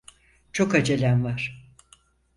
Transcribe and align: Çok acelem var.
Çok 0.51 0.75
acelem 0.75 1.23
var. 1.23 1.63